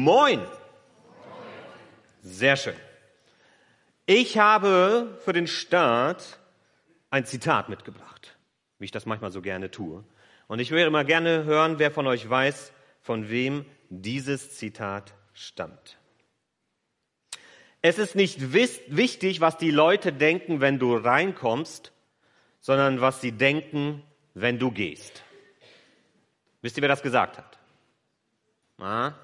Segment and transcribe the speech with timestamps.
[0.00, 0.40] Moin.
[2.22, 2.76] Sehr schön.
[4.06, 6.38] Ich habe für den Start
[7.10, 8.38] ein Zitat mitgebracht,
[8.78, 10.02] wie ich das manchmal so gerne tue.
[10.48, 15.98] Und ich würde mal gerne hören, wer von euch weiß, von wem dieses Zitat stammt.
[17.82, 21.92] Es ist nicht wichtig, was die Leute denken, wenn du reinkommst,
[22.62, 25.22] sondern was sie denken, wenn du gehst.
[26.62, 27.58] Wisst ihr, wer das gesagt hat?
[28.78, 29.14] Na?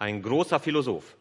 [0.00, 1.14] Ein großer Philosoph.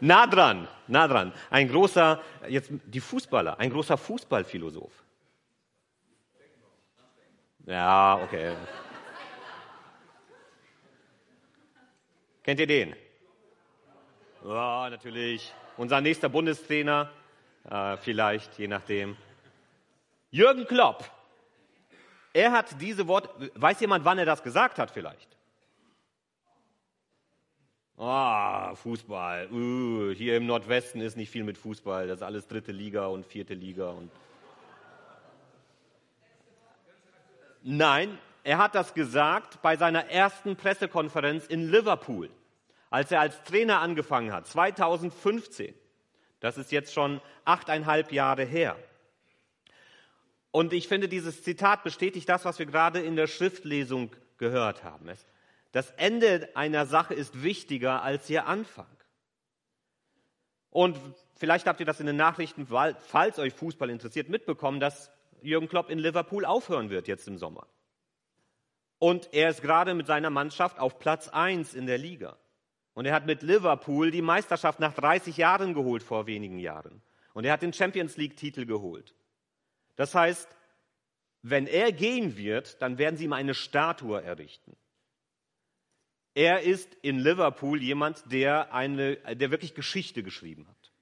[0.00, 1.32] nah dran, nah dran.
[1.48, 5.04] Ein großer, jetzt die Fußballer, ein großer Fußballphilosoph.
[7.64, 8.56] Ja, okay.
[12.42, 12.96] Kennt ihr den?
[14.44, 15.54] Ja, natürlich.
[15.76, 17.12] Unser nächster Bundestrainer,
[17.70, 19.16] äh, vielleicht, je nachdem.
[20.32, 21.08] Jürgen Klopp.
[22.32, 25.36] Er hat diese Worte, weiß jemand, wann er das gesagt hat vielleicht?
[27.98, 29.48] Ah, Fußball.
[29.52, 32.08] Uh, hier im Nordwesten ist nicht viel mit Fußball.
[32.08, 33.90] Das ist alles dritte Liga und vierte Liga.
[33.90, 34.10] Und
[37.62, 42.28] Nein, er hat das gesagt bei seiner ersten Pressekonferenz in Liverpool,
[42.90, 45.72] als er als Trainer angefangen hat, 2015.
[46.40, 48.76] Das ist jetzt schon achteinhalb Jahre her.
[50.52, 55.10] Und ich finde, dieses Zitat bestätigt das, was wir gerade in der Schriftlesung gehört haben.
[55.72, 58.86] Das Ende einer Sache ist wichtiger als ihr Anfang.
[60.70, 60.98] Und
[61.36, 65.90] vielleicht habt ihr das in den Nachrichten, falls euch Fußball interessiert, mitbekommen, dass Jürgen Klopp
[65.90, 67.66] in Liverpool aufhören wird jetzt im Sommer.
[68.98, 72.36] Und er ist gerade mit seiner Mannschaft auf Platz 1 in der Liga.
[72.94, 77.02] Und er hat mit Liverpool die Meisterschaft nach 30 Jahren geholt vor wenigen Jahren.
[77.32, 79.14] Und er hat den Champions League-Titel geholt.
[79.96, 80.48] Das heißt,
[81.42, 84.76] wenn er gehen wird, dann werden sie ihm eine Statue errichten.
[86.34, 90.92] Er ist in Liverpool jemand, der, eine, der wirklich Geschichte geschrieben hat.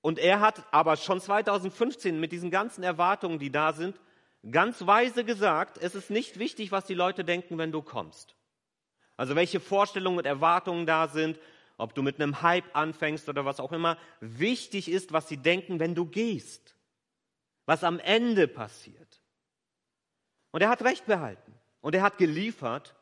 [0.00, 4.00] Und er hat aber schon 2015 mit diesen ganzen Erwartungen, die da sind,
[4.50, 8.36] ganz weise gesagt, es ist nicht wichtig, was die Leute denken, wenn du kommst.
[9.16, 11.38] Also welche Vorstellungen und Erwartungen da sind,
[11.76, 13.98] ob du mit einem Hype anfängst oder was auch immer.
[14.20, 16.75] Wichtig ist, was sie denken, wenn du gehst.
[17.66, 19.20] Was am Ende passiert.
[20.52, 21.52] Und er hat Recht behalten.
[21.80, 22.94] Und er hat geliefert.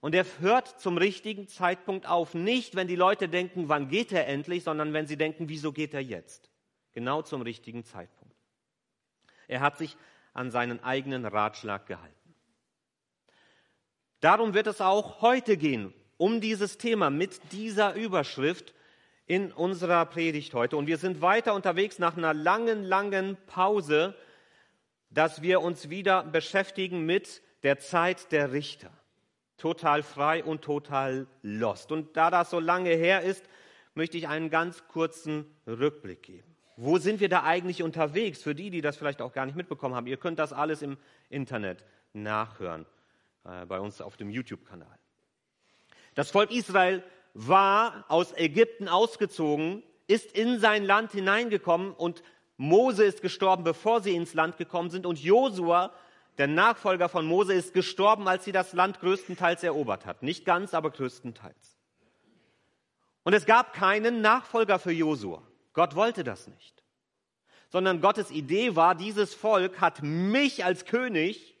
[0.00, 2.34] Und er hört zum richtigen Zeitpunkt auf.
[2.34, 5.94] Nicht, wenn die Leute denken, wann geht er endlich, sondern wenn sie denken, wieso geht
[5.94, 6.50] er jetzt?
[6.92, 8.36] Genau zum richtigen Zeitpunkt.
[9.48, 9.96] Er hat sich
[10.32, 12.34] an seinen eigenen Ratschlag gehalten.
[14.20, 18.74] Darum wird es auch heute gehen, um dieses Thema mit dieser Überschrift
[19.26, 20.76] in unserer Predigt heute.
[20.76, 24.14] Und wir sind weiter unterwegs nach einer langen, langen Pause,
[25.10, 28.90] dass wir uns wieder beschäftigen mit der Zeit der Richter
[29.56, 31.92] total frei und total lost.
[31.92, 33.44] Und da das so lange her ist,
[33.94, 36.56] möchte ich einen ganz kurzen Rückblick geben.
[36.76, 38.42] Wo sind wir da eigentlich unterwegs?
[38.42, 40.06] Für die, die das vielleicht auch gar nicht mitbekommen haben.
[40.06, 40.98] Ihr könnt das alles im
[41.30, 42.84] Internet nachhören,
[43.44, 44.98] äh, bei uns auf dem YouTube-Kanal.
[46.14, 47.02] Das Volk Israel
[47.38, 52.22] war aus Ägypten ausgezogen, ist in sein Land hineingekommen und
[52.56, 55.92] Mose ist gestorben, bevor sie ins Land gekommen sind und Josua
[56.38, 60.22] der Nachfolger von Mose ist gestorben, als sie das Land größtenteils erobert hat.
[60.22, 61.76] Nicht ganz, aber größtenteils.
[63.22, 65.42] Und es gab keinen Nachfolger für Josua.
[65.72, 66.82] Gott wollte das nicht.
[67.68, 71.55] Sondern Gottes Idee war, dieses Volk hat mich als König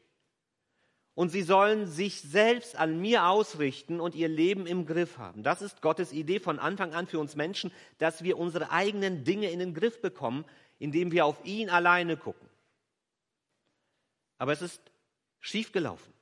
[1.16, 5.42] und sie sollen sich selbst an mir ausrichten und ihr Leben im Griff haben.
[5.42, 9.50] Das ist Gottes Idee von Anfang an für uns Menschen, dass wir unsere eigenen Dinge
[9.50, 10.44] in den Griff bekommen,
[10.78, 12.46] indem wir auf ihn alleine gucken.
[14.36, 14.82] Aber es ist
[15.40, 16.12] schiefgelaufen.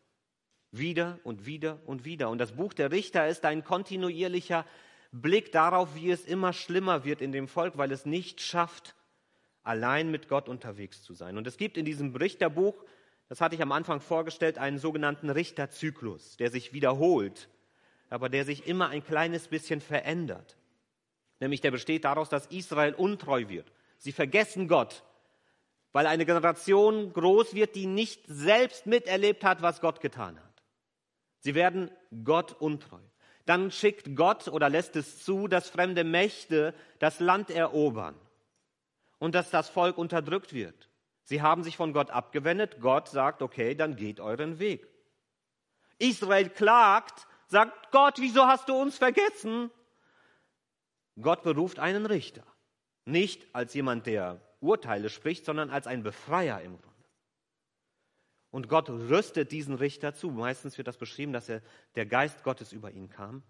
[0.70, 2.30] Wieder und wieder und wieder.
[2.30, 4.64] Und das Buch der Richter ist ein kontinuierlicher
[5.10, 8.94] Blick darauf, wie es immer schlimmer wird in dem Volk, weil es nicht schafft,
[9.64, 11.36] allein mit Gott unterwegs zu sein.
[11.36, 12.84] Und es gibt in diesem Richterbuch,
[13.28, 17.48] das hatte ich am Anfang vorgestellt, einen sogenannten Richterzyklus, der sich wiederholt,
[18.10, 20.56] aber der sich immer ein kleines bisschen verändert.
[21.40, 23.72] Nämlich der besteht daraus, dass Israel untreu wird.
[23.98, 25.02] Sie vergessen Gott
[25.94, 30.62] weil eine Generation groß wird, die nicht selbst miterlebt hat, was Gott getan hat.
[31.38, 31.88] Sie werden
[32.24, 32.98] Gott untreu.
[33.46, 38.16] Dann schickt Gott oder lässt es zu, dass fremde Mächte das Land erobern
[39.20, 40.90] und dass das Volk unterdrückt wird.
[41.24, 42.80] Sie haben sich von Gott abgewendet.
[42.80, 44.86] Gott sagt, okay, dann geht euren Weg.
[45.98, 49.70] Israel klagt, sagt, Gott, wieso hast du uns vergessen?
[51.20, 52.44] Gott beruft einen Richter.
[53.04, 56.94] Nicht als jemand, der Urteile spricht, sondern als ein Befreier im Grunde.
[58.50, 60.30] Und Gott rüstet diesen Richter zu.
[60.30, 61.60] Meistens wird das beschrieben, dass er,
[61.96, 63.42] der Geist Gottes über ihn kam.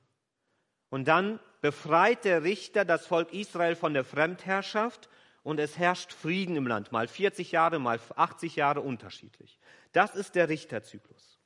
[0.91, 5.09] Und dann befreit der Richter das Volk Israel von der Fremdherrschaft
[5.45, 6.91] und es herrscht Frieden im Land.
[6.91, 9.61] Mal 40 Jahre, mal 80 Jahre unterschiedlich.
[9.93, 11.39] Das ist der Richterzyklus.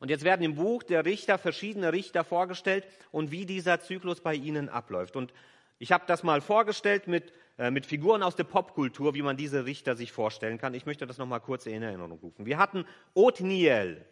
[0.00, 4.34] Und jetzt werden im Buch der Richter verschiedene Richter vorgestellt und wie dieser Zyklus bei
[4.34, 5.14] ihnen abläuft.
[5.14, 5.32] Und
[5.78, 9.64] ich habe das mal vorgestellt mit, äh, mit Figuren aus der Popkultur, wie man diese
[9.66, 10.74] Richter sich vorstellen kann.
[10.74, 12.44] Ich möchte das nochmal kurz in Erinnerung rufen.
[12.44, 14.04] Wir hatten Othniel,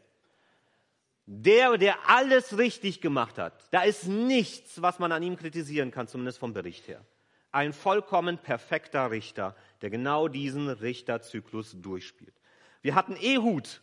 [1.26, 3.54] der, der alles richtig gemacht hat.
[3.72, 7.04] Da ist nichts, was man an ihm kritisieren kann, zumindest vom Bericht her.
[7.50, 12.34] Ein vollkommen perfekter Richter, der genau diesen Richterzyklus durchspielt.
[12.82, 13.80] Wir hatten Ehud,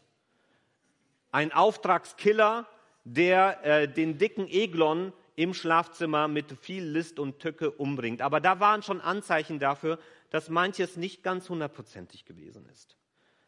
[1.31, 2.67] ein Auftragskiller,
[3.03, 8.21] der äh, den dicken Eglon im Schlafzimmer mit viel List und Tücke umbringt.
[8.21, 12.97] Aber da waren schon Anzeichen dafür, dass manches nicht ganz hundertprozentig gewesen ist.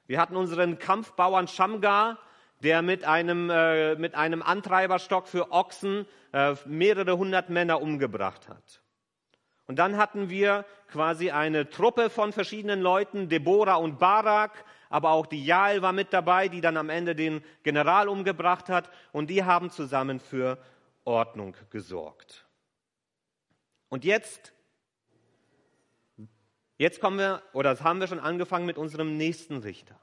[0.05, 2.17] Wir hatten unseren Kampfbauern Shamgar,
[2.61, 8.81] der mit einem, äh, mit einem Antreiberstock für Ochsen äh, mehrere hundert Männer umgebracht hat.
[9.67, 15.25] Und dann hatten wir quasi eine Truppe von verschiedenen Leuten, Deborah und Barak, aber auch
[15.25, 18.89] die Jael war mit dabei, die dann am Ende den General umgebracht hat.
[19.11, 20.57] Und die haben zusammen für
[21.03, 22.45] Ordnung gesorgt.
[23.89, 24.53] Und jetzt,
[26.77, 29.99] jetzt kommen wir, oder das haben wir schon angefangen mit unserem nächsten Richter.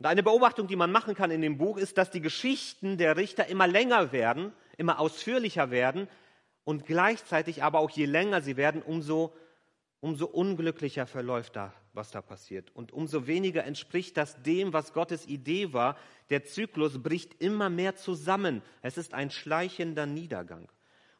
[0.00, 3.16] Und eine Beobachtung, die man machen kann in dem Buch, ist, dass die Geschichten der
[3.16, 6.08] Richter immer länger werden, immer ausführlicher werden
[6.64, 9.34] und gleichzeitig aber auch je länger sie werden, umso,
[10.00, 12.70] umso unglücklicher verläuft da was da passiert.
[12.74, 15.96] Und umso weniger entspricht das dem, was Gottes Idee war.
[16.30, 18.62] Der Zyklus bricht immer mehr zusammen.
[18.82, 20.68] Es ist ein schleichender Niedergang.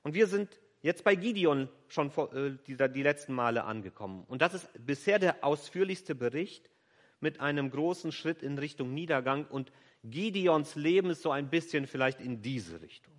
[0.03, 4.25] Und wir sind jetzt bei Gideon schon vor, äh, die, die letzten Male angekommen.
[4.29, 6.69] Und das ist bisher der ausführlichste Bericht
[7.21, 9.47] mit einem großen Schritt in Richtung Niedergang.
[9.47, 13.14] Und Gideons Leben ist so ein bisschen vielleicht in diese Richtung.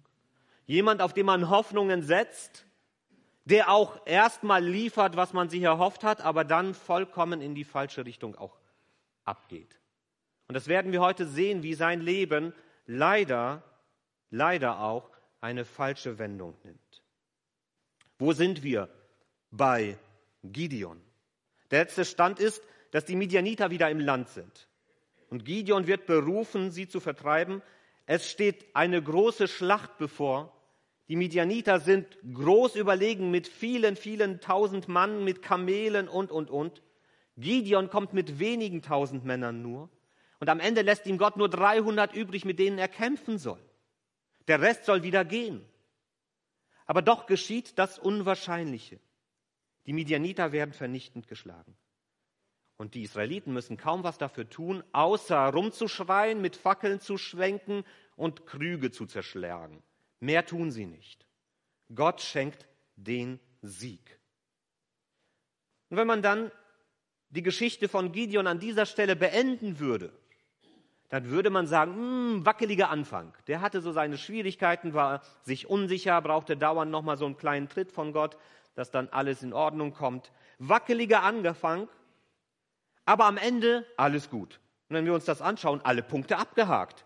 [0.66, 2.66] Jemand, auf den man Hoffnungen setzt,
[3.46, 8.06] der auch erstmal liefert, was man sich erhofft hat, aber dann vollkommen in die falsche
[8.06, 8.58] Richtung auch
[9.24, 9.80] abgeht.
[10.48, 12.54] Und das werden wir heute sehen, wie sein Leben
[12.88, 13.64] leider,
[14.32, 15.10] leider auch
[15.42, 17.04] eine falsche Wendung nimmt.
[18.18, 18.90] Wo sind wir
[19.52, 19.98] bei
[20.44, 21.02] Gideon?
[21.70, 24.68] Der letzte Stand ist, dass die Midianiter wieder im Land sind.
[25.30, 27.62] Und Gideon wird berufen, sie zu vertreiben.
[28.06, 30.55] Es steht eine große Schlacht bevor
[31.08, 36.82] die Midianiter sind groß überlegen mit vielen, vielen tausend Mann, mit Kamelen und, und, und.
[37.38, 39.90] Gideon kommt mit wenigen tausend Männern nur.
[40.40, 43.64] Und am Ende lässt ihm Gott nur 300 übrig, mit denen er kämpfen soll.
[44.48, 45.64] Der Rest soll wieder gehen.
[46.88, 49.00] Aber doch geschieht das Unwahrscheinliche.
[49.86, 51.76] Die Midianiter werden vernichtend geschlagen.
[52.78, 57.86] Und die Israeliten müssen kaum was dafür tun, außer rumzuschreien, mit Fackeln zu schwenken
[58.16, 59.82] und Krüge zu zerschlagen.
[60.26, 61.24] Mehr tun sie nicht.
[61.94, 64.20] Gott schenkt den Sieg.
[65.90, 66.52] Und wenn man dann
[67.30, 70.12] die Geschichte von Gideon an dieser Stelle beenden würde,
[71.10, 73.34] dann würde man sagen, mh, hm, wackeliger Anfang.
[73.46, 77.92] Der hatte so seine Schwierigkeiten, war sich unsicher, brauchte dauernd nochmal so einen kleinen Tritt
[77.92, 78.36] von Gott,
[78.74, 80.32] dass dann alles in Ordnung kommt.
[80.58, 81.88] Wackeliger Anfang,
[83.06, 84.60] aber am Ende alles gut.
[84.90, 87.05] Und wenn wir uns das anschauen, alle Punkte abgehakt.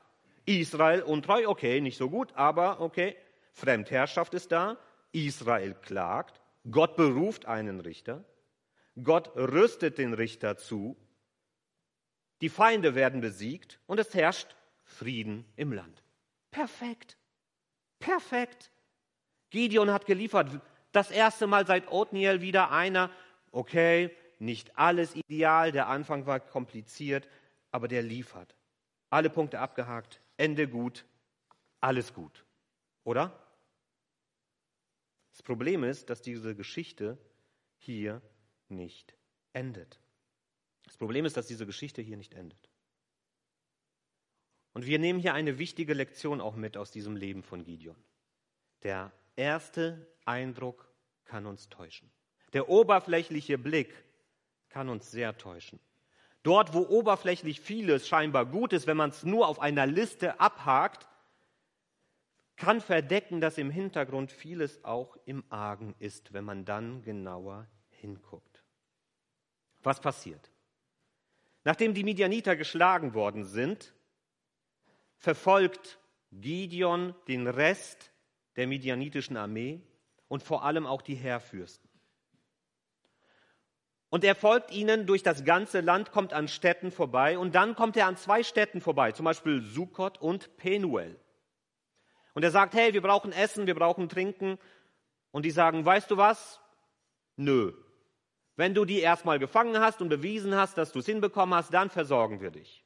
[0.49, 3.15] Israel untreu, okay, nicht so gut, aber okay.
[3.53, 4.77] Fremdherrschaft ist da.
[5.11, 6.41] Israel klagt.
[6.71, 8.25] Gott beruft einen Richter.
[9.03, 10.97] Gott rüstet den Richter zu.
[12.41, 16.01] Die Feinde werden besiegt und es herrscht Frieden im Land.
[16.49, 17.17] Perfekt.
[17.99, 18.71] Perfekt.
[19.51, 20.49] Gideon hat geliefert.
[20.91, 23.11] Das erste Mal seit Othniel wieder einer,
[23.51, 27.27] okay, nicht alles ideal, der Anfang war kompliziert,
[27.71, 28.55] aber der liefert.
[29.11, 31.05] Alle Punkte abgehakt, Ende gut,
[31.81, 32.45] alles gut.
[33.03, 33.37] Oder?
[35.31, 37.17] Das Problem ist, dass diese Geschichte
[37.77, 38.21] hier
[38.69, 39.13] nicht
[39.51, 39.99] endet.
[40.85, 42.69] Das Problem ist, dass diese Geschichte hier nicht endet.
[44.71, 47.97] Und wir nehmen hier eine wichtige Lektion auch mit aus diesem Leben von Gideon.
[48.83, 50.89] Der erste Eindruck
[51.25, 52.09] kann uns täuschen.
[52.53, 53.93] Der oberflächliche Blick
[54.69, 55.81] kann uns sehr täuschen.
[56.49, 61.07] Dort, wo oberflächlich vieles scheinbar gut ist, wenn man es nur auf einer Liste abhakt,
[62.55, 68.63] kann verdecken, dass im Hintergrund vieles auch im Argen ist, wenn man dann genauer hinguckt.
[69.83, 70.49] Was passiert?
[71.65, 73.93] Nachdem die Midianiter geschlagen worden sind,
[75.17, 75.99] verfolgt
[76.31, 78.11] Gideon den Rest
[78.55, 79.83] der midianitischen Armee
[80.27, 81.88] und vor allem auch die Heerfürsten.
[84.09, 87.95] Und er folgt ihnen durch das ganze Land, kommt an Städten vorbei und dann kommt
[87.95, 91.19] er an zwei Städten vorbei, zum Beispiel Sukkot und Penuel.
[92.33, 94.57] Und er sagt, hey, wir brauchen Essen, wir brauchen Trinken.
[95.31, 96.59] Und die sagen, weißt du was?
[97.35, 97.73] Nö.
[98.55, 101.89] Wenn du die erstmal gefangen hast und bewiesen hast, dass du es hinbekommen hast, dann
[101.89, 102.83] versorgen wir dich.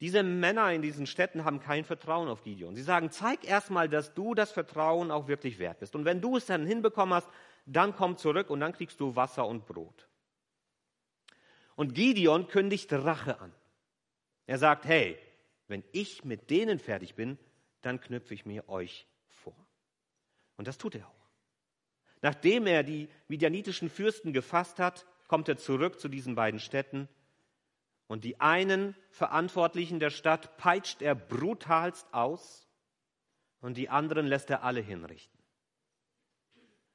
[0.00, 2.74] Diese Männer in diesen Städten haben kein Vertrauen auf Gideon.
[2.76, 5.96] Sie sagen, zeig erstmal, dass du das Vertrauen auch wirklich wert bist.
[5.96, 7.28] Und wenn du es dann hinbekommen hast,
[7.74, 10.08] dann komm zurück und dann kriegst du Wasser und Brot.
[11.74, 13.52] Und Gideon kündigt Rache an.
[14.46, 15.18] Er sagt, hey,
[15.68, 17.38] wenn ich mit denen fertig bin,
[17.82, 19.56] dann knüpfe ich mir euch vor.
[20.56, 21.30] Und das tut er auch.
[22.22, 27.08] Nachdem er die midianitischen Fürsten gefasst hat, kommt er zurück zu diesen beiden Städten
[28.06, 32.68] und die einen Verantwortlichen der Stadt peitscht er brutalst aus
[33.60, 35.35] und die anderen lässt er alle hinrichten.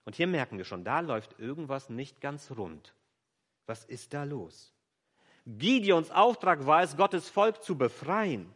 [0.06, 2.94] Und hier merken wir schon, da läuft irgendwas nicht ganz rund.
[3.66, 4.74] Was ist da los?
[5.46, 8.54] Gideons Auftrag war es, Gottes Volk zu befreien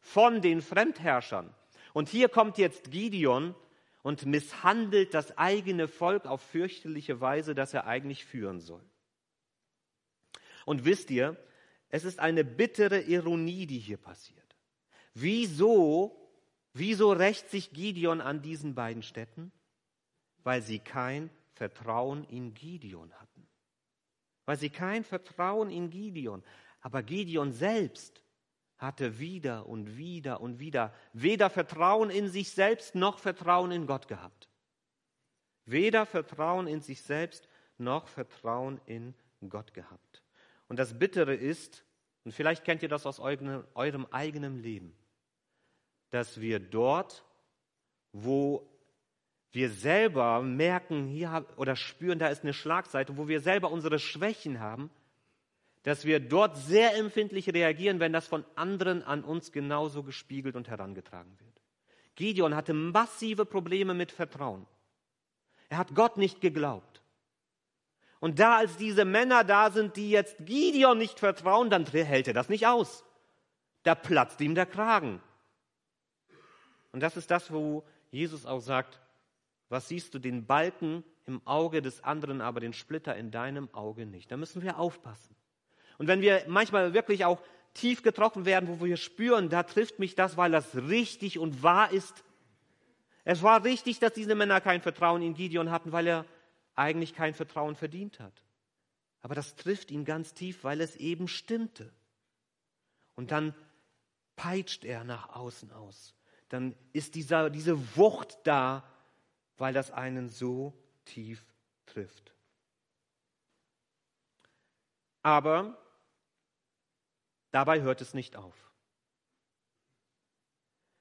[0.00, 1.52] von den Fremdherrschern.
[1.92, 3.54] Und hier kommt jetzt Gideon
[4.02, 8.82] und misshandelt das eigene Volk auf fürchterliche Weise, das er eigentlich führen soll.
[10.64, 11.36] Und wisst ihr,
[11.88, 14.56] es ist eine bittere Ironie, die hier passiert.
[15.14, 16.30] Wieso,
[16.72, 19.52] wieso rächt sich Gideon an diesen beiden Städten?
[20.44, 23.46] Weil sie kein Vertrauen in Gideon hatten.
[24.44, 26.42] Weil sie kein Vertrauen in Gideon.
[26.80, 28.22] Aber Gideon selbst
[28.78, 34.08] hatte wieder und wieder und wieder weder Vertrauen in sich selbst noch Vertrauen in Gott
[34.08, 34.48] gehabt.
[35.64, 39.14] Weder Vertrauen in sich selbst noch Vertrauen in
[39.48, 40.22] Gott gehabt.
[40.68, 41.84] Und das Bittere ist,
[42.24, 44.96] und vielleicht kennt ihr das aus eurem, eigenen Leben,
[46.10, 47.24] dass wir dort,
[48.12, 48.68] wo
[49.52, 54.60] wir selber merken hier oder spüren, da ist eine Schlagseite, wo wir selber unsere Schwächen
[54.60, 54.90] haben,
[55.82, 60.68] dass wir dort sehr empfindlich reagieren, wenn das von anderen an uns genauso gespiegelt und
[60.68, 61.60] herangetragen wird.
[62.14, 64.66] Gideon hatte massive Probleme mit Vertrauen.
[65.68, 67.02] Er hat Gott nicht geglaubt.
[68.20, 72.34] Und da, als diese Männer da sind, die jetzt Gideon nicht vertrauen, dann hält er
[72.34, 73.04] das nicht aus.
[73.82, 75.20] Da platzt ihm der Kragen.
[76.92, 79.01] Und das ist das, wo Jesus auch sagt,
[79.72, 84.06] was siehst du, den Balken im Auge des anderen, aber den Splitter in deinem Auge
[84.06, 84.30] nicht.
[84.30, 85.34] Da müssen wir aufpassen.
[85.98, 87.42] Und wenn wir manchmal wirklich auch
[87.74, 91.90] tief getroffen werden, wo wir spüren, da trifft mich das, weil das richtig und wahr
[91.90, 92.22] ist.
[93.24, 96.26] Es war richtig, dass diese Männer kein Vertrauen in Gideon hatten, weil er
[96.74, 98.34] eigentlich kein Vertrauen verdient hat.
[99.22, 101.92] Aber das trifft ihn ganz tief, weil es eben stimmte.
[103.14, 103.54] Und dann
[104.36, 106.14] peitscht er nach außen aus.
[106.48, 108.84] Dann ist dieser, diese Wucht da,
[109.58, 110.72] weil das einen so
[111.04, 111.44] tief
[111.86, 112.34] trifft.
[115.22, 115.78] Aber
[117.50, 118.54] dabei hört es nicht auf.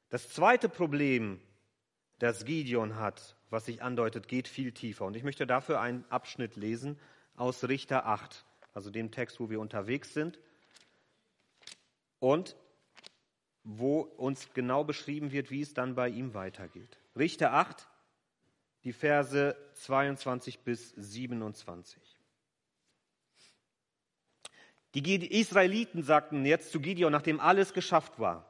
[0.09, 1.41] Das zweite Problem,
[2.19, 5.05] das Gideon hat, was sich andeutet, geht viel tiefer.
[5.05, 6.99] Und ich möchte dafür einen Abschnitt lesen
[7.35, 10.39] aus Richter 8, also dem Text, wo wir unterwegs sind
[12.19, 12.55] und
[13.63, 16.97] wo uns genau beschrieben wird, wie es dann bei ihm weitergeht.
[17.15, 17.87] Richter 8,
[18.83, 22.01] die Verse 22 bis 27.
[24.93, 28.45] Die Israeliten sagten jetzt zu Gideon, nachdem alles geschafft war,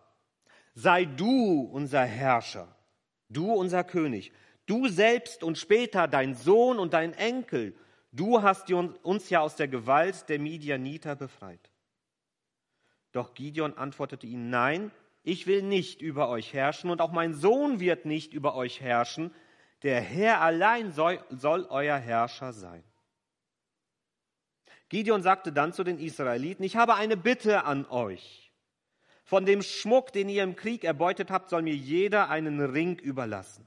[0.74, 2.74] sei du unser Herrscher,
[3.30, 4.32] du unser König,
[4.72, 7.76] Du selbst und später dein Sohn und dein Enkel,
[8.14, 11.72] du hast uns ja aus der Gewalt der Midianiter befreit.
[13.12, 14.92] Doch Gideon antwortete ihnen, nein,
[15.24, 19.34] ich will nicht über euch herrschen und auch mein Sohn wird nicht über euch herrschen.
[19.84, 22.84] Der Herr allein soll, soll euer Herrscher sein.
[24.90, 28.52] Gideon sagte dann zu den Israeliten, ich habe eine Bitte an euch.
[29.24, 33.66] Von dem Schmuck, den ihr im Krieg erbeutet habt, soll mir jeder einen Ring überlassen.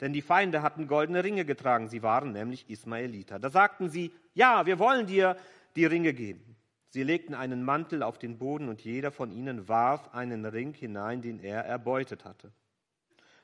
[0.00, 3.38] Denn die Feinde hatten goldene Ringe getragen, sie waren nämlich Ismaeliter.
[3.38, 5.36] Da sagten sie, ja, wir wollen dir
[5.74, 6.56] die Ringe geben.
[6.88, 11.20] Sie legten einen Mantel auf den Boden und jeder von ihnen warf einen Ring hinein,
[11.20, 12.52] den er erbeutet hatte.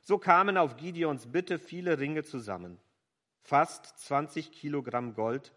[0.04, 2.80] So kamen auf Gideons Bitte viele Ringe zusammen,
[3.40, 5.52] fast 20 Kilogramm Gold.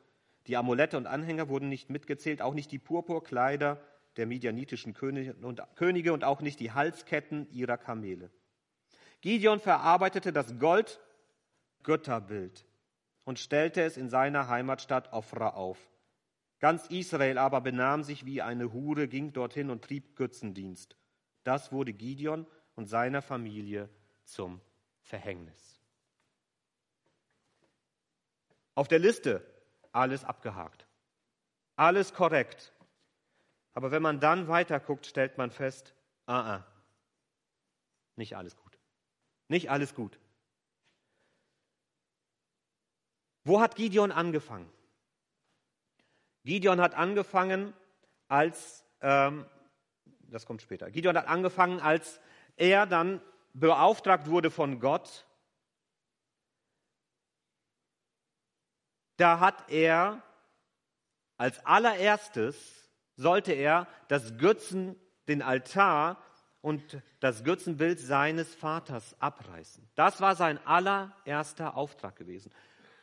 [0.46, 3.82] Die Amulette und Anhänger wurden nicht mitgezählt, auch nicht die Purpurkleider
[4.18, 8.30] der midianitischen Könige und auch nicht die Halsketten ihrer Kamele.
[9.22, 12.68] Gideon verarbeitete das Gold-Götterbild
[13.24, 15.90] und stellte es in seiner Heimatstadt Ofra auf.
[16.60, 20.96] Ganz Israel aber benahm sich wie eine Hure, ging dorthin und trieb Götzendienst.
[21.44, 23.90] Das wurde Gideon und seiner Familie
[24.26, 24.62] zum
[25.02, 25.80] Verhängnis.
[28.74, 29.46] Auf der Liste
[29.92, 30.86] alles abgehakt.
[31.78, 32.74] Alles korrekt.
[33.74, 35.94] Aber wenn man dann weiter guckt, stellt man fest,
[36.26, 36.68] ah, ah,
[38.16, 38.78] nicht alles gut.
[39.48, 40.20] Nicht alles gut.
[43.44, 44.72] Wo hat Gideon angefangen?
[46.44, 47.74] Gideon hat angefangen
[48.28, 49.46] als, ähm,
[50.30, 52.20] das kommt später, Gideon hat angefangen, als
[52.56, 53.22] er dann
[53.56, 55.26] beauftragt wurde von Gott.
[59.18, 60.22] Da hat er
[61.38, 64.96] als allererstes, sollte er das Götzen,
[65.28, 66.22] den Altar
[66.62, 69.90] und das Götzenbild seines Vaters abreißen.
[69.96, 72.52] Das war sein allererster Auftrag gewesen.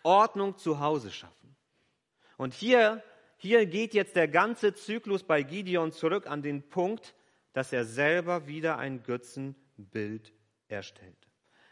[0.02, 1.56] Ordnung zu Hause schaffen.
[2.36, 3.02] Und hier,
[3.36, 7.14] hier geht jetzt der ganze Zyklus bei Gideon zurück an den Punkt,
[7.52, 10.32] dass er selber wieder ein Götzenbild
[10.72, 11.16] erstellt.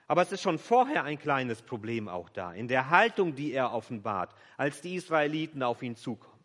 [0.07, 3.73] Aber es ist schon vorher ein kleines Problem auch da, in der Haltung, die er
[3.73, 6.43] offenbart, als die Israeliten auf ihn zukommen.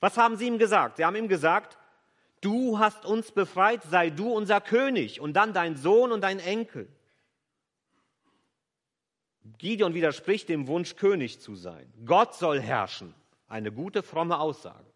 [0.00, 0.96] Was haben sie ihm gesagt?
[0.96, 1.78] Sie haben ihm gesagt,
[2.40, 6.88] du hast uns befreit, sei du unser König und dann dein Sohn und dein Enkel.
[9.58, 11.92] Gideon widerspricht dem Wunsch, König zu sein.
[12.06, 13.14] Gott soll herrschen.
[13.48, 14.90] Eine gute, fromme Aussage.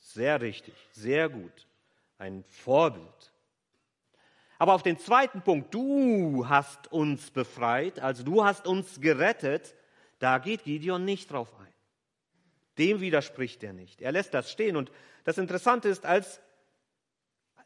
[0.00, 1.66] Sehr richtig, sehr gut.
[2.18, 3.32] Ein Vorbild.
[4.64, 9.74] Aber auf den zweiten Punkt, du hast uns befreit, also du hast uns gerettet,
[10.20, 11.74] da geht Gideon nicht drauf ein.
[12.78, 14.00] Dem widerspricht er nicht.
[14.00, 14.78] Er lässt das stehen.
[14.78, 14.90] Und
[15.24, 16.40] das Interessante ist, als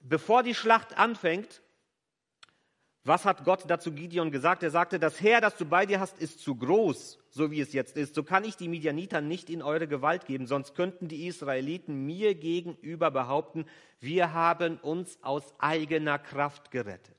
[0.01, 1.63] bevor die Schlacht anfängt,
[3.05, 4.63] was hat Gott dazu Gideon gesagt?
[4.63, 7.73] Er sagte, das Heer, das du bei dir hast, ist zu groß, so wie es
[7.73, 8.15] jetzt ist.
[8.15, 12.35] So kann ich die Midianiter nicht in eure Gewalt geben, sonst könnten die Israeliten mir
[12.35, 13.67] gegenüber behaupten,
[14.01, 17.17] wir haben uns aus eigener Kraft gerettet.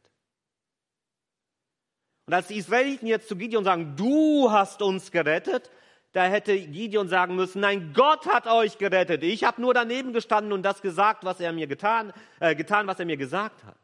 [2.28, 5.72] Und als die Israeliten jetzt zu Gideon sagen, du hast uns gerettet,
[6.12, 9.24] da hätte Gideon sagen müssen, nein, Gott hat euch gerettet.
[9.24, 13.00] Ich habe nur daneben gestanden und das gesagt, was er mir getan, äh, getan, was
[13.00, 13.78] er mir gesagt hat.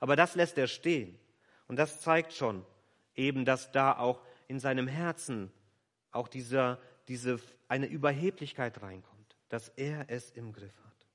[0.00, 1.18] Aber das lässt er stehen.
[1.68, 2.64] Und das zeigt schon
[3.14, 5.50] eben, dass da auch in seinem Herzen
[6.12, 11.06] auch dieser, diese, eine Überheblichkeit reinkommt, dass er es im Griff hat.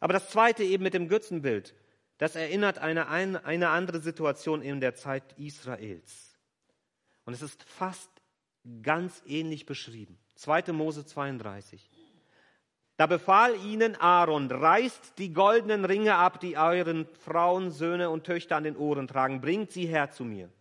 [0.00, 1.74] Aber das zweite eben mit dem Götzenbild,
[2.18, 6.36] das erinnert eine, eine andere Situation in der Zeit Israels.
[7.24, 8.10] Und es ist fast
[8.82, 10.18] ganz ähnlich beschrieben.
[10.36, 10.72] 2.
[10.72, 11.88] Mose 32.
[13.02, 18.54] Da befahl ihnen Aaron, reißt die goldenen Ringe ab, die euren Frauen, Söhne und Töchter
[18.54, 20.52] an den Ohren tragen, bringt sie her zu mir.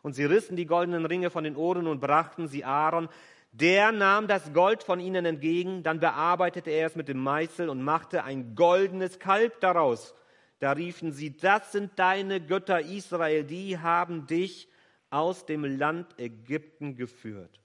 [0.00, 3.10] Und sie rissen die goldenen Ringe von den Ohren und brachten sie Aaron.
[3.52, 7.82] Der nahm das Gold von ihnen entgegen, dann bearbeitete er es mit dem Meißel und
[7.82, 10.14] machte ein goldenes Kalb daraus.
[10.58, 14.70] Da riefen sie, das sind deine Götter Israel, die haben dich
[15.10, 17.60] aus dem Land Ägypten geführt.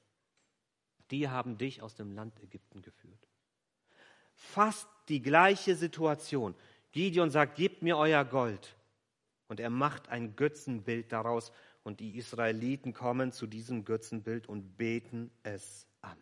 [1.10, 3.30] Die haben dich aus dem Land Ägypten geführt.
[4.36, 6.56] Fast die gleiche Situation.
[6.92, 8.76] Gideon sagt, gebt mir euer Gold.
[9.48, 11.52] Und er macht ein Götzenbild daraus
[11.84, 16.18] und die Israeliten kommen zu diesem Götzenbild und beten es an.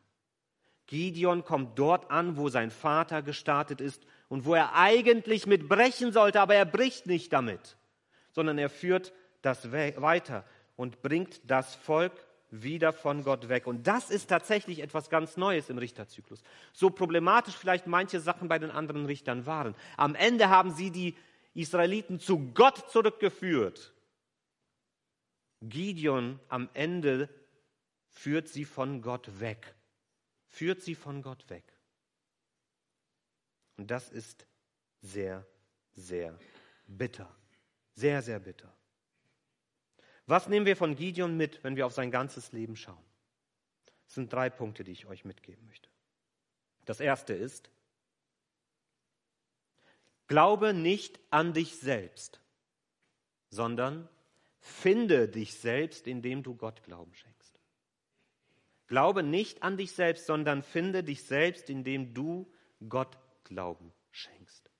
[0.87, 6.11] Gideon kommt dort an, wo sein Vater gestartet ist und wo er eigentlich mit brechen
[6.11, 7.77] sollte, aber er bricht nicht damit,
[8.31, 10.43] sondern er führt das weiter
[10.75, 12.13] und bringt das Volk
[12.61, 13.65] wieder von Gott weg.
[13.65, 16.43] Und das ist tatsächlich etwas ganz Neues im Richterzyklus.
[16.71, 19.75] So problematisch vielleicht manche Sachen bei den anderen Richtern waren.
[19.97, 21.15] Am Ende haben sie die
[21.55, 23.93] Israeliten zu Gott zurückgeführt.
[25.61, 27.27] Gideon am Ende
[28.09, 29.73] führt sie von Gott weg.
[30.45, 31.63] Führt sie von Gott weg.
[33.77, 34.45] Und das ist
[35.01, 35.43] sehr,
[35.93, 36.37] sehr
[36.85, 37.33] bitter.
[37.95, 38.71] Sehr, sehr bitter.
[40.25, 43.03] Was nehmen wir von Gideon mit, wenn wir auf sein ganzes Leben schauen?
[44.07, 45.89] Es sind drei Punkte, die ich euch mitgeben möchte.
[46.85, 47.69] Das erste ist,
[50.27, 52.41] glaube nicht an dich selbst,
[53.49, 54.07] sondern
[54.59, 57.59] finde dich selbst, indem du Gott Glauben schenkst.
[58.87, 62.51] Glaube nicht an dich selbst, sondern finde dich selbst, indem du
[62.87, 64.72] Gott Glauben schenkst.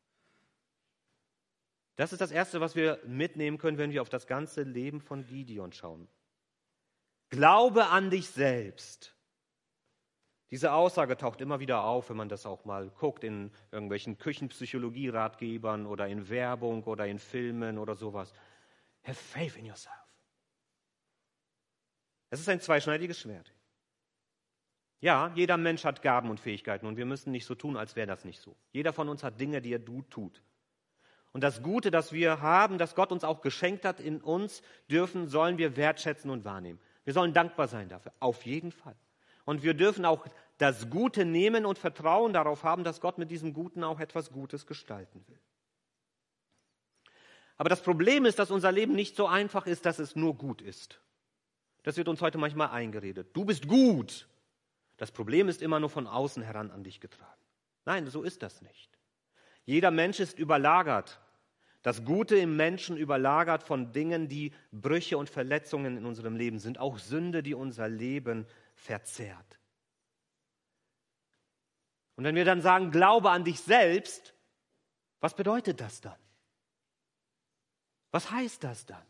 [1.96, 5.26] Das ist das Erste, was wir mitnehmen können, wenn wir auf das ganze Leben von
[5.26, 6.08] Gideon schauen.
[7.30, 9.16] Glaube an dich selbst.
[10.50, 15.88] Diese Aussage taucht immer wieder auf, wenn man das auch mal guckt in irgendwelchen Küchenpsychologie-Ratgebern
[15.88, 18.34] oder in Werbung oder in Filmen oder sowas.
[19.04, 19.96] Have faith in yourself.
[22.30, 23.52] Es ist ein zweischneidiges Schwert.
[25.00, 28.08] Ja, jeder Mensch hat Gaben und Fähigkeiten und wir müssen nicht so tun, als wäre
[28.08, 28.56] das nicht so.
[28.72, 30.44] Jeder von uns hat Dinge, die er tut.
[31.34, 35.28] Und das Gute, das wir haben, das Gott uns auch geschenkt hat in uns, dürfen,
[35.28, 36.80] sollen wir wertschätzen und wahrnehmen.
[37.04, 38.96] Wir sollen dankbar sein dafür, auf jeden Fall.
[39.44, 40.26] Und wir dürfen auch
[40.60, 44.66] das Gute nehmen und Vertrauen darauf haben, dass Gott mit diesem Guten auch etwas Gutes
[44.66, 45.40] gestalten will.
[47.58, 50.62] Aber das Problem ist, dass unser Leben nicht so einfach ist, dass es nur gut
[50.62, 51.02] ist.
[51.84, 53.30] Das wird uns heute manchmal eingeredet.
[53.34, 54.28] Du bist gut.
[54.98, 57.42] Das Problem ist immer nur von außen heran an dich getragen.
[57.86, 58.98] Nein, so ist das nicht.
[59.66, 61.20] Jeder Mensch ist überlagert.
[61.84, 66.80] Das Gute im Menschen überlagert von Dingen, die Brüche und Verletzungen in unserem Leben sind,
[66.80, 69.60] auch Sünde, die unser Leben verzehrt.
[72.16, 74.34] Und wenn wir dann sagen, glaube an dich selbst,
[75.20, 76.18] was bedeutet das dann?
[78.12, 79.06] Was heißt das dann?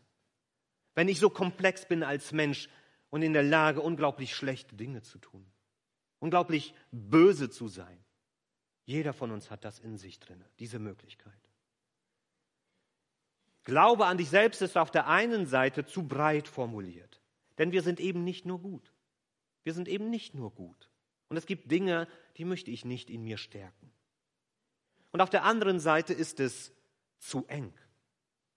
[0.96, 2.70] Wenn ich so komplex bin als Mensch
[3.12, 5.46] und in der Lage, unglaublich schlechte Dinge zu tun,
[6.20, 8.04] unglaublich böse zu sein.
[8.86, 11.43] Jeder von uns hat das in sich drin, diese Möglichkeit.
[13.64, 17.22] Glaube an dich selbst ist auf der einen Seite zu breit formuliert,
[17.58, 18.92] denn wir sind eben nicht nur gut.
[19.64, 20.90] Wir sind eben nicht nur gut.
[21.30, 23.92] Und es gibt Dinge, die möchte ich nicht in mir stärken.
[25.12, 26.74] Und auf der anderen Seite ist es
[27.20, 27.74] zu eng.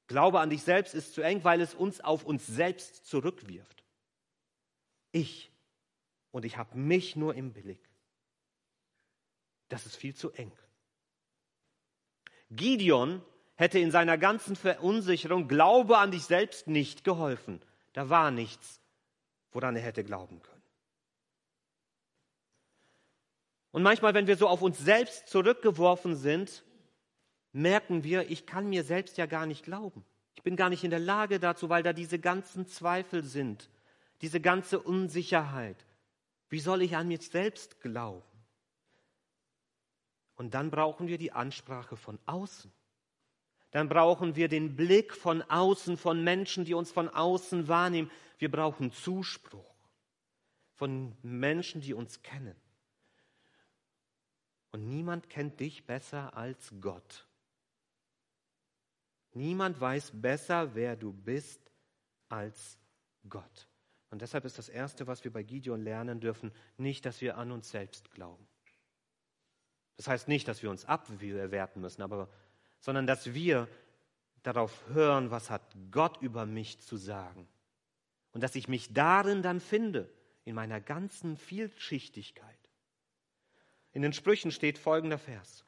[0.08, 3.84] Glaube an dich selbst ist zu eng, weil es uns auf uns selbst zurückwirft.
[5.12, 5.52] Ich
[6.30, 7.88] und ich habe mich nur im Blick.
[9.68, 10.52] Das ist viel zu eng.
[12.50, 13.22] Gideon
[13.56, 17.60] hätte in seiner ganzen Verunsicherung Glaube an dich selbst nicht geholfen.
[17.94, 18.80] Da war nichts,
[19.52, 20.56] woran er hätte glauben können.
[23.72, 26.64] Und manchmal, wenn wir so auf uns selbst zurückgeworfen sind,
[27.52, 30.04] merken wir, ich kann mir selbst ja gar nicht glauben.
[30.34, 33.68] Ich bin gar nicht in der Lage dazu, weil da diese ganzen Zweifel sind,
[34.20, 35.84] diese ganze Unsicherheit.
[36.48, 38.22] Wie soll ich an mich selbst glauben?
[40.36, 42.70] Und dann brauchen wir die Ansprache von außen.
[43.76, 48.10] Dann brauchen wir den Blick von außen, von Menschen, die uns von außen wahrnehmen.
[48.38, 49.76] Wir brauchen Zuspruch
[50.76, 52.56] von Menschen, die uns kennen.
[54.72, 57.26] Und niemand kennt dich besser als Gott.
[59.34, 61.60] Niemand weiß besser, wer du bist,
[62.30, 62.78] als
[63.28, 63.68] Gott.
[64.08, 67.52] Und deshalb ist das Erste, was wir bei Gideon lernen dürfen, nicht, dass wir an
[67.52, 68.48] uns selbst glauben.
[69.98, 72.30] Das heißt nicht, dass wir uns abwerten müssen, aber,
[72.86, 73.66] sondern dass wir
[74.44, 77.48] darauf hören, was hat Gott über mich zu sagen.
[78.30, 80.08] Und dass ich mich darin dann finde,
[80.44, 82.70] in meiner ganzen Vielschichtigkeit.
[83.90, 85.64] In den Sprüchen steht folgender Vers.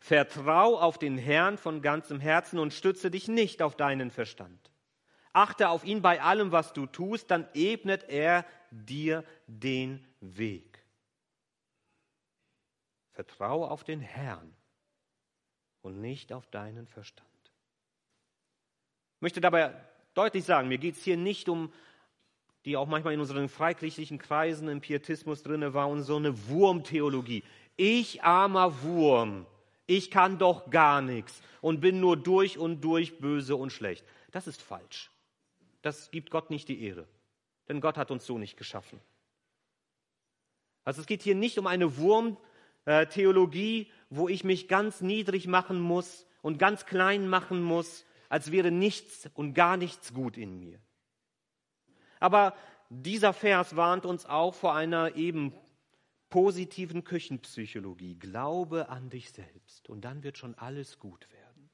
[0.00, 4.70] Vertrau auf den Herrn von ganzem Herzen und stütze dich nicht auf deinen Verstand.
[5.32, 10.84] Achte auf ihn bei allem, was du tust, dann ebnet er dir den Weg.
[13.12, 14.54] Vertrau auf den Herrn
[15.82, 17.28] und nicht auf deinen Verstand.
[19.16, 19.74] Ich möchte dabei
[20.14, 21.72] deutlich sagen, mir geht es hier nicht um,
[22.64, 27.42] die auch manchmal in unseren freikirchlichen Kreisen im Pietismus drinne war, und so eine Wurmtheologie.
[27.76, 29.46] Ich armer Wurm,
[29.86, 34.04] ich kann doch gar nichts und bin nur durch und durch böse und schlecht.
[34.30, 35.10] Das ist falsch.
[35.82, 37.06] Das gibt Gott nicht die Ehre,
[37.68, 39.00] denn Gott hat uns so nicht geschaffen.
[40.84, 46.26] Also es geht hier nicht um eine Wurmtheologie, wo ich mich ganz niedrig machen muss
[46.42, 50.78] und ganz klein machen muss, als wäre nichts und gar nichts gut in mir.
[52.20, 52.54] Aber
[52.90, 55.54] dieser Vers warnt uns auch vor einer eben
[56.28, 58.18] positiven Küchenpsychologie.
[58.18, 61.70] Glaube an dich selbst und dann wird schon alles gut werden.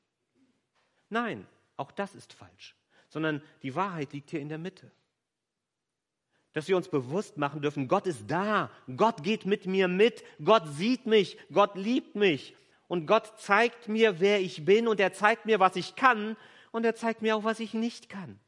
[1.09, 1.45] Nein,
[1.77, 2.77] auch das ist falsch,
[3.09, 4.93] sondern die Wahrheit liegt hier in der Mitte.
[6.59, 10.65] Dass wir uns bewusst machen dürfen, Gott ist da, Gott geht mit mir mit, Gott
[10.67, 12.57] sieht mich, Gott liebt mich.
[12.89, 14.89] Und Gott zeigt mir, wer ich bin.
[14.89, 16.37] Und er zeigt mir, was ich kann.
[16.73, 18.41] Und er zeigt mir auch, was ich nicht kann.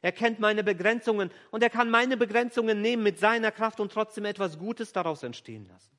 [0.00, 1.30] Er kennt meine Begrenzungen.
[1.50, 5.66] Und er kann meine Begrenzungen nehmen mit seiner Kraft und trotzdem etwas Gutes daraus entstehen
[5.66, 5.90] lassen.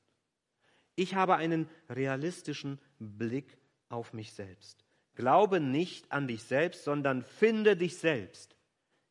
[0.96, 3.58] Ich habe einen realistischen Blick
[3.90, 4.84] auf mich selbst.
[5.14, 8.56] Glaube nicht an dich selbst, sondern finde dich selbst,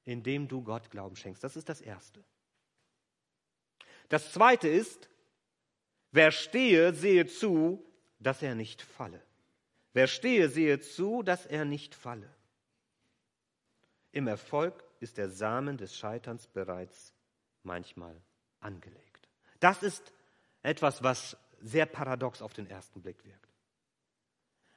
[0.07, 1.43] indem du Gott Glauben schenkst.
[1.43, 2.23] Das ist das Erste.
[4.07, 5.09] Das Zweite ist,
[6.11, 7.85] wer stehe, sehe zu,
[8.17, 9.21] dass er nicht falle.
[9.91, 12.33] Wer stehe, sehe zu, dass er nicht falle.
[14.13, 17.13] Im Erfolg ist der Samen des Scheiterns bereits
[17.63, 18.15] manchmal
[18.61, 19.27] angelegt.
[19.59, 20.13] Das ist
[20.63, 23.45] etwas, was sehr paradox auf den ersten Blick wirkt.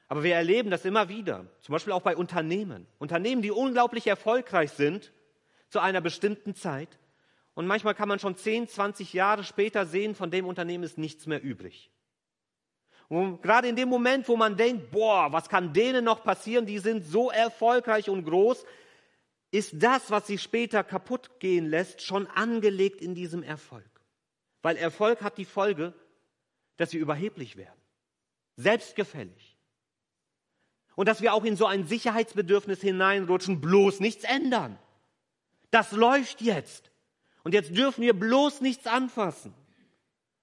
[0.09, 2.89] Aber wir erleben das immer wieder, zum Beispiel auch bei Unternehmen.
[2.99, 5.13] Unternehmen, die unglaublich erfolgreich sind
[5.71, 6.99] zu einer bestimmten Zeit.
[7.55, 11.27] Und manchmal kann man schon 10, 20 Jahre später sehen, von dem Unternehmen ist nichts
[11.27, 11.91] mehr übrig.
[13.09, 16.67] Und gerade in dem Moment, wo man denkt, boah, was kann denen noch passieren?
[16.67, 18.65] Die sind so erfolgreich und groß,
[19.51, 23.85] ist das, was sie später kaputt gehen lässt, schon angelegt in diesem Erfolg.
[24.63, 25.93] Weil Erfolg hat die Folge,
[26.77, 27.81] dass wir überheblich werden,
[28.57, 29.57] selbstgefällig.
[30.95, 34.79] Und dass wir auch in so ein Sicherheitsbedürfnis hineinrutschen, bloß nichts ändern.
[35.71, 36.91] Das läuft jetzt.
[37.43, 39.55] Und jetzt dürfen wir bloß nichts anfassen.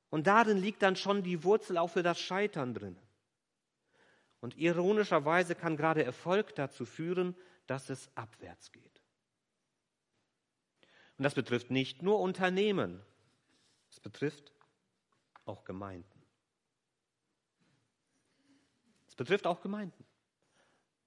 [0.09, 2.97] Und darin liegt dann schon die Wurzel auch für das Scheitern drin.
[4.39, 7.35] Und ironischerweise kann gerade Erfolg dazu führen,
[7.65, 9.01] dass es abwärts geht.
[11.17, 13.01] Und das betrifft nicht nur Unternehmen,
[13.89, 14.53] es betrifft
[15.45, 16.21] auch Gemeinden.
[19.07, 20.05] Es betrifft auch Gemeinden.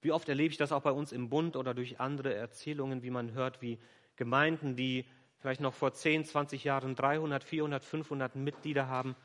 [0.01, 3.11] Wie oft erlebe ich das auch bei uns im Bund oder durch andere Erzählungen, wie
[3.11, 3.79] man hört, wie
[4.21, 5.07] Gemeinden, die
[5.39, 9.15] vielleicht noch vor 10, 20 Jahren 300, 400, 500 Mitglieder haben,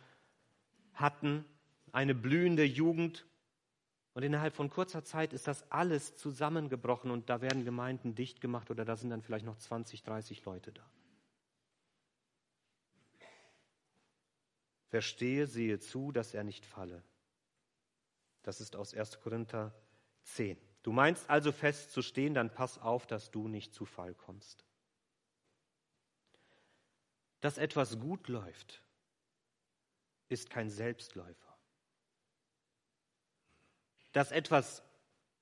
[0.94, 1.44] hatten
[1.92, 3.26] eine blühende Jugend
[4.14, 8.70] und innerhalb von kurzer Zeit ist das alles zusammengebrochen und da werden Gemeinden dicht gemacht
[8.70, 10.90] oder da sind dann vielleicht noch 20, 30 Leute da.
[14.88, 17.02] Verstehe, sehe zu, dass er nicht falle.
[18.44, 19.20] Das ist aus 1.
[19.20, 19.74] Korinther
[20.22, 20.56] 10.
[20.82, 24.65] Du meinst also festzustehen, dann pass auf, dass du nicht zu Fall kommst.
[27.46, 28.82] Dass etwas gut läuft,
[30.28, 31.56] ist kein Selbstläufer.
[34.10, 34.82] Dass etwas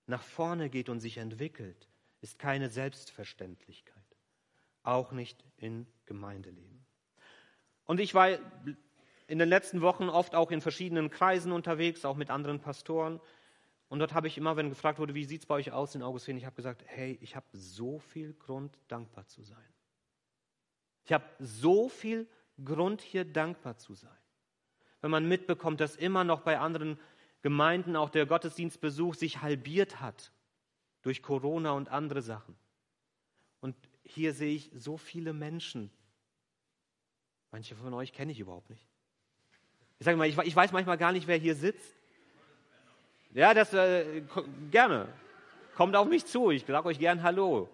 [0.05, 1.89] nach vorne geht und sich entwickelt,
[2.21, 4.05] ist keine Selbstverständlichkeit.
[4.83, 6.85] Auch nicht in Gemeindeleben.
[7.87, 8.29] Und ich war
[9.27, 13.19] in den letzten Wochen oft auch in verschiedenen Kreisen unterwegs, auch mit anderen Pastoren.
[13.89, 16.03] Und dort habe ich immer, wenn gefragt wurde, wie sieht es bei euch aus in
[16.03, 19.74] Augustin, ich habe gesagt, hey, ich habe so viel Grund, dankbar zu sein.
[21.05, 22.27] Ich habe so viel
[22.65, 24.11] Grund, hier dankbar zu sein.
[25.01, 26.99] Wenn man mitbekommt, dass immer noch bei anderen
[27.43, 30.33] Gemeinden auch der Gottesdienstbesuch sich halbiert hat
[31.03, 32.57] durch Corona und andere Sachen.
[33.61, 35.91] Und hier sehe ich so viele Menschen.
[37.51, 38.87] Manche von euch kenne ich überhaupt nicht.
[39.99, 41.95] Ich sage mal, ich, ich weiß manchmal gar nicht, wer hier sitzt.
[43.33, 44.23] Ja, das äh,
[44.71, 45.09] gerne.
[45.75, 46.51] Kommt auf mich zu.
[46.51, 47.69] Ich sage euch gern Hallo.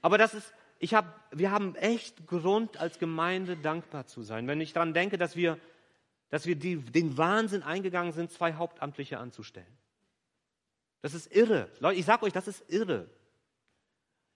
[0.00, 4.48] Aber das ist, ich hab, wir haben echt Grund als Gemeinde dankbar zu sein.
[4.48, 5.56] Wenn ich daran denke, dass wir,
[6.28, 9.78] dass wir die, den Wahnsinn eingegangen sind, zwei Hauptamtliche anzustellen.
[11.00, 11.68] Das ist irre.
[11.78, 13.08] Leute, ich sage euch, das ist irre.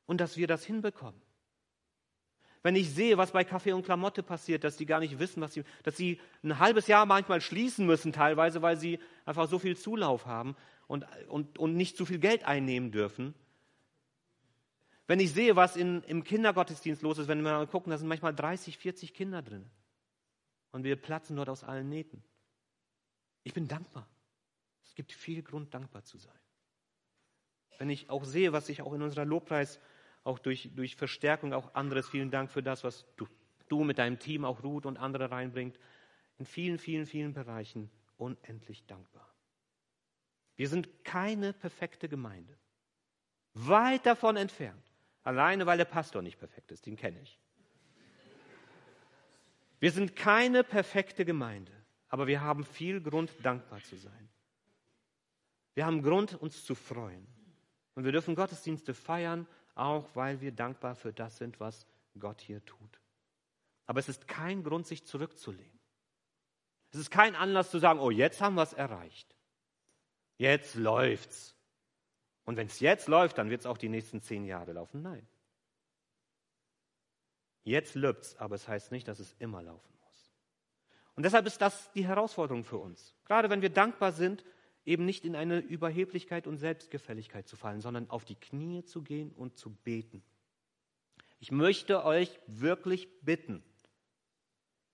[0.06, 1.20] Und dass wir das hinbekommen.
[2.62, 5.52] Wenn ich sehe, was bei Kaffee und Klamotte passiert, dass die gar nicht wissen, was
[5.52, 9.76] sie, dass sie ein halbes Jahr manchmal schließen müssen, teilweise, weil sie einfach so viel
[9.76, 10.54] Zulauf haben
[10.86, 13.34] und, und, und nicht zu viel Geld einnehmen dürfen.
[15.06, 18.08] Wenn ich sehe, was in, im Kindergottesdienst los ist, wenn wir mal gucken, da sind
[18.08, 19.70] manchmal 30, 40 Kinder drin.
[20.72, 22.24] Und wir platzen dort aus allen Nähten.
[23.44, 24.08] Ich bin dankbar.
[24.84, 26.38] Es gibt viel Grund, dankbar zu sein.
[27.78, 29.78] Wenn ich auch sehe, was sich auch in unserer Lobpreis
[30.26, 32.08] auch durch, durch Verstärkung auch anderes.
[32.08, 33.26] Vielen Dank für das, was du,
[33.68, 35.78] du mit deinem Team, auch Ruth und andere reinbringt.
[36.38, 39.32] In vielen, vielen, vielen Bereichen unendlich dankbar.
[40.56, 42.58] Wir sind keine perfekte Gemeinde.
[43.54, 44.84] Weit davon entfernt.
[45.26, 47.38] Alleine, weil der Pastor nicht perfekt ist, den kenne ich.
[49.78, 51.72] Wir sind keine perfekte Gemeinde,
[52.08, 54.28] aber wir haben viel Grund, dankbar zu sein.
[55.74, 57.26] Wir haben Grund, uns zu freuen.
[57.94, 61.86] Und wir dürfen Gottesdienste feiern auch weil wir dankbar für das sind, was
[62.18, 63.00] Gott hier tut.
[63.84, 65.78] Aber es ist kein Grund, sich zurückzulehnen.
[66.90, 69.36] Es ist kein Anlass zu sagen, oh, jetzt haben wir es erreicht.
[70.38, 71.55] Jetzt läuft's.
[72.46, 75.02] Und wenn es jetzt läuft, dann wird es auch die nächsten zehn Jahre laufen.
[75.02, 75.26] Nein.
[77.64, 80.32] Jetzt läuft's, aber es heißt nicht, dass es immer laufen muss.
[81.16, 83.16] Und deshalb ist das die Herausforderung für uns.
[83.24, 84.44] Gerade wenn wir dankbar sind,
[84.84, 89.32] eben nicht in eine Überheblichkeit und Selbstgefälligkeit zu fallen, sondern auf die Knie zu gehen
[89.32, 90.22] und zu beten.
[91.40, 93.64] Ich möchte euch wirklich bitten,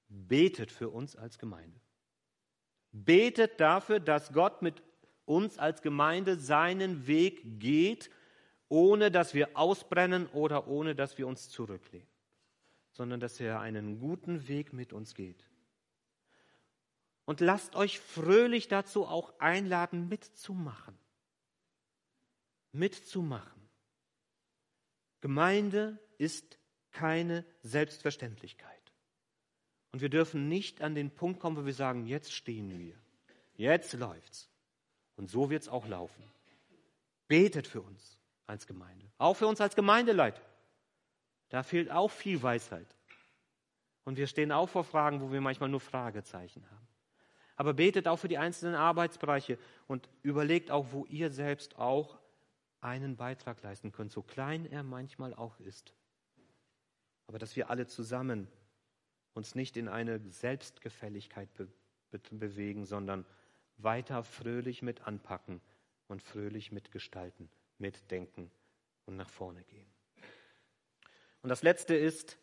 [0.08, 1.78] betet für uns als Gemeinde.
[2.92, 4.82] Betet dafür, dass Gott mit
[5.24, 8.11] uns als Gemeinde seinen Weg geht,
[8.68, 12.08] ohne dass wir ausbrennen oder ohne dass wir uns zurücklehnen,
[12.90, 15.46] sondern dass er einen guten Weg mit uns geht.
[17.24, 20.98] Und lasst euch fröhlich dazu auch einladen, mitzumachen.
[22.72, 23.62] Mitzumachen.
[25.20, 26.58] Gemeinde ist
[26.90, 28.72] keine Selbstverständlichkeit.
[29.92, 32.96] Und wir dürfen nicht an den Punkt kommen, wo wir sagen, jetzt stehen wir,
[33.54, 34.51] jetzt läuft's.
[35.16, 36.25] Und so wird's auch laufen.
[37.29, 40.40] Betet für uns als Gemeinde, auch für uns als Gemeindeleit.
[41.48, 42.96] Da fehlt auch viel Weisheit.
[44.05, 46.83] Und wir stehen auch vor Fragen, wo wir manchmal nur Fragezeichen haben
[47.57, 52.18] aber betet auch für die einzelnen Arbeitsbereiche und überlegt auch, wo ihr selbst auch
[52.81, 55.94] einen Beitrag leisten könnt, so klein er manchmal auch ist.
[57.27, 58.48] Aber dass wir alle zusammen
[59.35, 61.68] uns nicht in eine Selbstgefälligkeit be
[62.33, 63.25] bewegen, sondern
[63.83, 65.61] weiter fröhlich mit anpacken
[66.09, 68.51] und fröhlich mitgestalten, mitdenken
[69.07, 69.87] und nach vorne gehen.
[71.42, 72.38] Und das Letzte ist,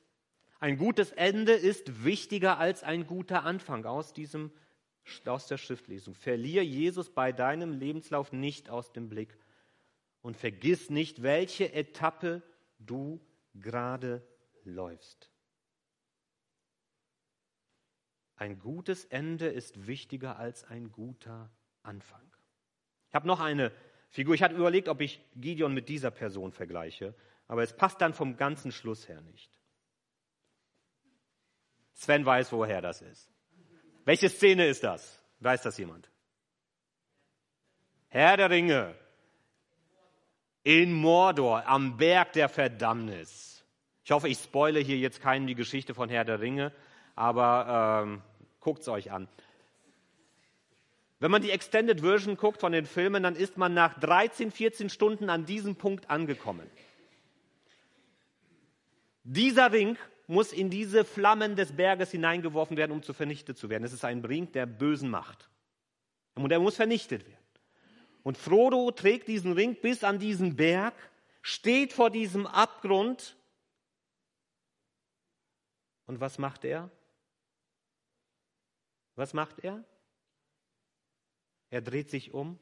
[0.60, 4.52] ein gutes Ende ist wichtiger als ein guter Anfang aus, diesem,
[5.26, 6.16] aus der Schriftlesung.
[6.16, 9.38] Verlier Jesus bei deinem Lebenslauf nicht aus dem Blick
[10.22, 12.44] und vergiss nicht, welche Etappe
[12.78, 13.22] du
[13.56, 14.22] gerade
[14.66, 15.32] läufst.
[18.40, 21.50] Ein gutes Ende ist wichtiger als ein guter
[21.84, 22.22] Anfang.
[23.10, 23.74] Ich habe noch eine
[24.08, 24.34] Figur.
[24.34, 27.14] Ich hatte überlegt, ob ich Gideon mit dieser Person vergleiche,
[27.50, 29.52] aber es passt dann vom ganzen Schluss her nicht.
[31.92, 33.30] Sven weiß, woher das ist.
[34.06, 35.22] Welche Szene ist das?
[35.42, 36.10] Weiß das jemand?
[38.08, 38.96] Herr der Ringe.
[40.64, 43.66] In Mordor, am Berg der Verdammnis.
[44.06, 46.72] Ich hoffe, ich spoile hier jetzt keinen die Geschichte von Herr der Ringe,
[47.16, 48.22] aber ähm,
[48.60, 49.28] guckt es euch an.
[51.20, 54.90] Wenn man die Extended Version guckt von den Filmen, dann ist man nach 13, 14
[54.90, 56.70] Stunden an diesem Punkt angekommen.
[59.24, 63.84] Dieser Ring muss in diese Flammen des Berges hineingeworfen werden, um zu vernichtet zu werden.
[63.84, 65.50] Es ist ein Ring der bösen Macht.
[66.36, 67.38] Und er muss vernichtet werden.
[68.24, 70.94] Und Frodo trägt diesen Ring bis an diesen Berg,
[71.42, 73.36] steht vor diesem Abgrund.
[76.06, 76.90] Und was macht er?
[79.20, 79.84] Was macht er?
[81.72, 82.58] Er dreht sich um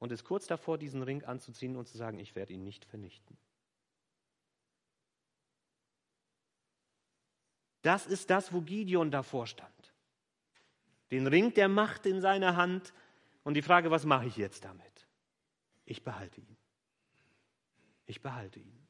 [0.00, 3.38] und ist kurz davor, diesen Ring anzuziehen und zu sagen, ich werde ihn nicht vernichten.
[7.82, 9.94] Das ist das, wo Gideon davor stand.
[11.12, 12.92] Den Ring der Macht in seiner Hand
[13.44, 15.06] und die Frage, was mache ich jetzt damit?
[15.84, 16.56] Ich behalte ihn.
[18.06, 18.88] Ich behalte ihn.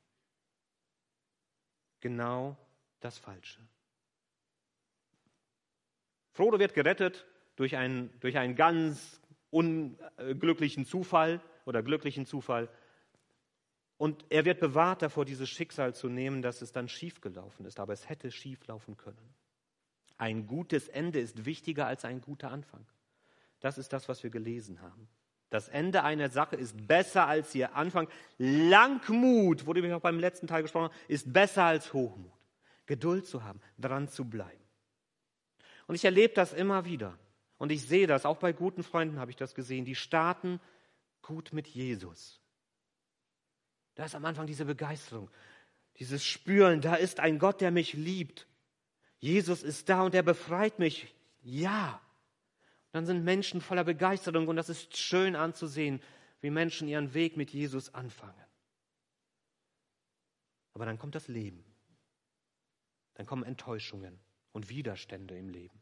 [2.00, 2.56] Genau
[3.00, 3.60] das Falsche.
[6.38, 9.20] Frodo wird gerettet durch einen, durch einen ganz
[9.50, 12.68] unglücklichen Zufall oder glücklichen Zufall.
[13.96, 17.80] Und er wird bewahrt davor, dieses Schicksal zu nehmen, dass es dann schiefgelaufen ist.
[17.80, 19.34] Aber es hätte schieflaufen können.
[20.16, 22.86] Ein gutes Ende ist wichtiger als ein guter Anfang.
[23.58, 25.08] Das ist das, was wir gelesen haben.
[25.50, 28.06] Das Ende einer Sache ist besser als ihr Anfang.
[28.36, 32.30] Langmut, worüber ich auch beim letzten Teil gesprochen ist besser als Hochmut.
[32.86, 34.67] Geduld zu haben, dran zu bleiben.
[35.88, 37.18] Und ich erlebe das immer wieder.
[37.56, 39.84] Und ich sehe das, auch bei guten Freunden habe ich das gesehen.
[39.84, 40.60] Die starten
[41.22, 42.40] gut mit Jesus.
[43.96, 45.28] Da ist am Anfang diese Begeisterung,
[45.96, 48.46] dieses Spüren, da ist ein Gott, der mich liebt.
[49.18, 51.12] Jesus ist da und er befreit mich.
[51.42, 52.00] Ja.
[52.92, 56.00] Dann sind Menschen voller Begeisterung und das ist schön anzusehen,
[56.42, 58.34] wie Menschen ihren Weg mit Jesus anfangen.
[60.74, 61.64] Aber dann kommt das Leben.
[63.14, 64.20] Dann kommen Enttäuschungen
[64.58, 65.78] und Widerstände im Leben.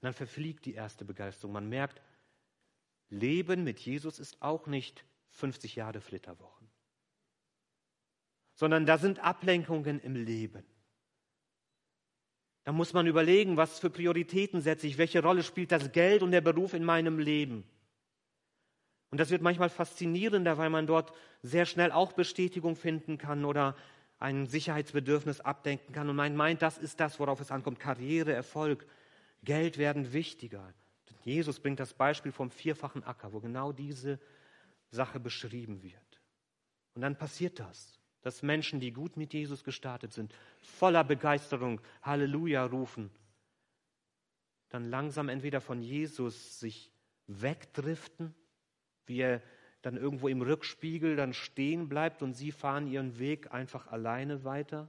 [0.00, 1.54] Und dann verfliegt die erste Begeisterung.
[1.54, 2.02] Man merkt,
[3.08, 6.68] Leben mit Jesus ist auch nicht 50 Jahre Flitterwochen,
[8.54, 10.62] sondern da sind Ablenkungen im Leben.
[12.64, 16.32] Da muss man überlegen, was für Prioritäten setze ich, welche Rolle spielt das Geld und
[16.32, 17.64] der Beruf in meinem Leben.
[19.10, 23.74] Und das wird manchmal faszinierender, weil man dort sehr schnell auch Bestätigung finden kann oder
[24.24, 27.78] ein Sicherheitsbedürfnis abdenken kann und man meint, das ist das, worauf es ankommt.
[27.78, 28.86] Karriere, Erfolg,
[29.42, 30.72] Geld werden wichtiger.
[31.24, 34.18] Jesus bringt das Beispiel vom vierfachen Acker, wo genau diese
[34.90, 36.22] Sache beschrieben wird.
[36.94, 42.64] Und dann passiert das, dass Menschen, die gut mit Jesus gestartet sind, voller Begeisterung Halleluja
[42.64, 43.10] rufen,
[44.70, 46.90] dann langsam entweder von Jesus sich
[47.26, 48.34] wegdriften,
[49.04, 49.42] wie er
[49.84, 54.88] dann irgendwo im Rückspiegel dann stehen bleibt und sie fahren ihren Weg einfach alleine weiter.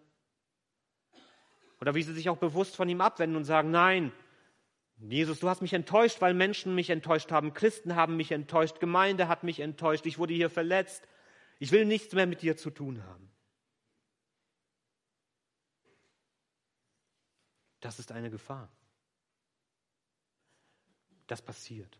[1.81, 4.13] Oder wie sie sich auch bewusst von ihm abwenden und sagen, nein,
[4.97, 9.27] Jesus, du hast mich enttäuscht, weil Menschen mich enttäuscht haben, Christen haben mich enttäuscht, Gemeinde
[9.27, 11.05] hat mich enttäuscht, ich wurde hier verletzt.
[11.59, 13.29] Ich will nichts mehr mit dir zu tun haben.
[17.81, 18.69] Das ist eine Gefahr.
[21.27, 21.99] Das passiert.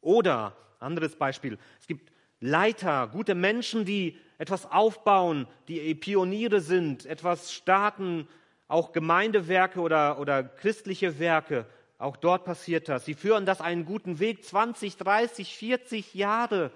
[0.00, 7.52] Oder, anderes Beispiel, es gibt Leiter, gute Menschen, die etwas aufbauen, die Pioniere sind, etwas
[7.52, 8.28] starten,
[8.68, 13.04] auch Gemeindewerke oder, oder christliche Werke, auch dort passiert das.
[13.04, 16.70] Sie führen das einen guten Weg, 20, 30, 40 Jahre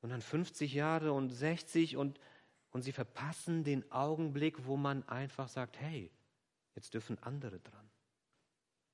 [0.00, 2.18] und dann 50 Jahre und 60 und,
[2.70, 6.10] und sie verpassen den Augenblick, wo man einfach sagt, hey,
[6.74, 7.90] jetzt dürfen andere dran.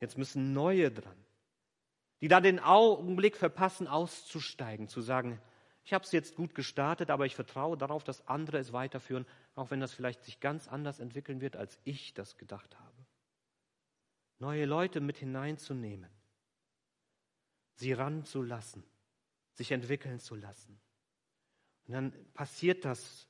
[0.01, 1.17] Jetzt müssen neue dran.
[2.23, 5.41] Die dann den Augenblick verpassen, auszusteigen, zu sagen,
[5.85, 9.73] Ich habe es jetzt gut gestartet, aber ich vertraue darauf, dass andere es weiterführen, auch
[9.73, 13.07] wenn das vielleicht sich ganz anders entwickeln wird, als ich das gedacht habe.
[14.39, 16.09] Neue Leute mit hineinzunehmen,
[17.75, 18.85] sie ranzulassen,
[19.55, 20.81] sich entwickeln zu lassen.
[21.89, 23.27] Und dann passiert das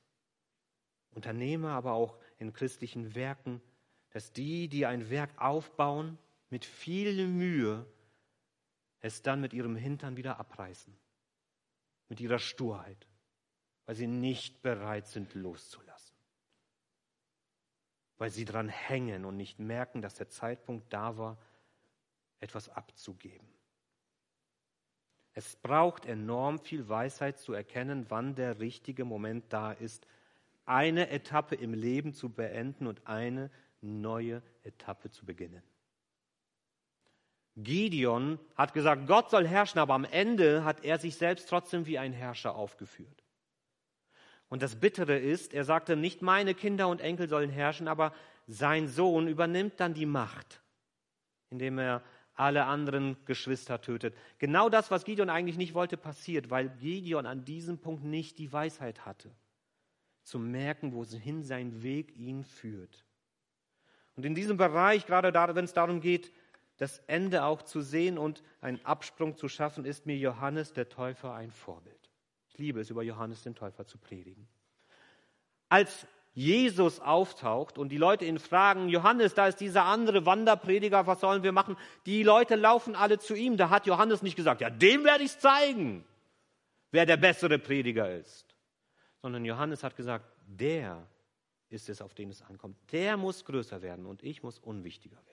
[1.09, 3.63] Unternehmer, aber auch in christlichen Werken,
[4.11, 6.19] dass die, die ein Werk aufbauen,
[6.51, 7.87] mit viel Mühe
[9.03, 10.97] es dann mit ihrem Hintern wieder abreißen
[12.13, 13.07] mit ihrer Sturheit,
[13.87, 16.15] weil sie nicht bereit sind loszulassen,
[18.19, 21.39] weil sie dran hängen und nicht merken, dass der Zeitpunkt da war,
[22.39, 23.47] etwas abzugeben.
[25.33, 30.05] Es braucht enorm viel Weisheit zu erkennen, wann der richtige Moment da ist,
[30.65, 33.49] eine Etappe im Leben zu beenden und eine
[33.81, 35.63] neue Etappe zu beginnen.
[37.55, 41.99] Gideon hat gesagt, Gott soll herrschen, aber am Ende hat er sich selbst trotzdem wie
[41.99, 43.23] ein Herrscher aufgeführt.
[44.49, 48.13] Und das Bittere ist, er sagte, nicht meine Kinder und Enkel sollen herrschen, aber
[48.47, 50.61] sein Sohn übernimmt dann die Macht,
[51.49, 52.03] indem er
[52.35, 54.15] alle anderen Geschwister tötet.
[54.39, 58.51] Genau das, was Gideon eigentlich nicht wollte, passiert, weil Gideon an diesem Punkt nicht die
[58.51, 59.31] Weisheit hatte,
[60.23, 63.05] zu merken, wohin sein Weg ihn führt.
[64.15, 66.31] Und in diesem Bereich, gerade wenn es darum geht,
[66.77, 71.33] das Ende auch zu sehen und einen Absprung zu schaffen, ist mir Johannes der Täufer
[71.33, 72.09] ein Vorbild.
[72.49, 74.47] Ich liebe es, über Johannes den Täufer zu predigen.
[75.69, 81.19] Als Jesus auftaucht und die Leute ihn fragen, Johannes, da ist dieser andere Wanderprediger, was
[81.19, 81.77] sollen wir machen?
[82.07, 83.55] Die Leute laufen alle zu ihm.
[83.55, 86.03] Da hat Johannes nicht gesagt, ja, dem werde ich zeigen,
[86.91, 88.55] wer der bessere Prediger ist.
[89.21, 91.07] Sondern Johannes hat gesagt, der
[91.69, 92.77] ist es, auf den es ankommt.
[92.91, 95.32] Der muss größer werden und ich muss unwichtiger werden.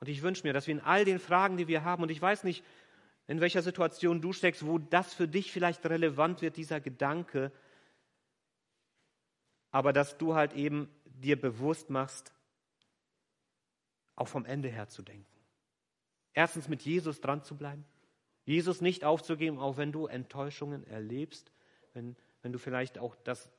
[0.00, 2.22] Und ich wünsche mir, dass wir in all den Fragen, die wir haben, und ich
[2.22, 2.64] weiß nicht,
[3.26, 7.52] in welcher Situation du steckst, wo das für dich vielleicht relevant wird, dieser Gedanke,
[9.70, 12.32] aber dass du halt eben dir bewusst machst,
[14.16, 15.26] auch vom Ende her zu denken.
[16.32, 17.84] Erstens mit Jesus dran zu bleiben,
[18.44, 21.52] Jesus nicht aufzugeben, auch wenn du Enttäuschungen erlebst,
[21.92, 23.50] wenn, wenn du vielleicht auch das,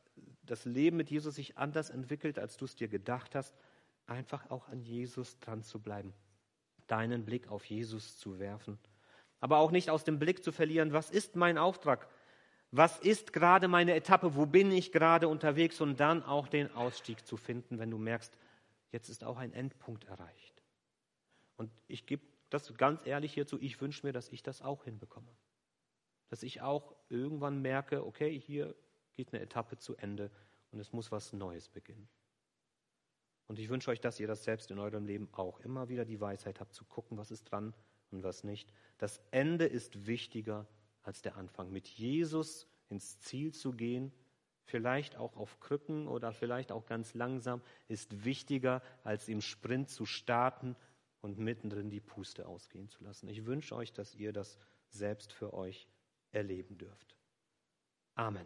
[0.43, 3.55] das Leben mit Jesus sich anders entwickelt, als du es dir gedacht hast,
[4.07, 6.13] einfach auch an Jesus dran zu bleiben
[6.91, 8.77] deinen Blick auf Jesus zu werfen.
[9.39, 12.09] Aber auch nicht aus dem Blick zu verlieren, was ist mein Auftrag?
[12.71, 14.35] Was ist gerade meine Etappe?
[14.35, 15.81] Wo bin ich gerade unterwegs?
[15.81, 18.37] Und dann auch den Ausstieg zu finden, wenn du merkst,
[18.91, 20.61] jetzt ist auch ein Endpunkt erreicht.
[21.57, 25.31] Und ich gebe das ganz ehrlich hierzu, ich wünsche mir, dass ich das auch hinbekomme.
[26.29, 28.75] Dass ich auch irgendwann merke, okay, hier
[29.13, 30.31] geht eine Etappe zu Ende
[30.71, 32.07] und es muss was Neues beginnen.
[33.49, 36.21] Und ich wünsche euch, dass ihr das selbst in eurem Leben auch immer wieder die
[36.21, 37.73] Weisheit habt, zu gucken, was ist dran
[38.11, 38.71] und was nicht.
[38.99, 40.67] Das Ende ist wichtiger
[41.01, 41.71] als der Anfang.
[41.71, 44.13] Mit Jesus ins Ziel zu gehen,
[44.65, 50.05] vielleicht auch auf Krücken oder vielleicht auch ganz langsam, ist wichtiger, als im Sprint zu
[50.05, 50.75] starten
[51.21, 53.27] und mittendrin die Puste ausgehen zu lassen.
[53.29, 55.87] Ich wünsche euch, dass ihr das selbst für euch
[56.31, 57.15] erleben dürft.
[58.13, 58.45] Amen.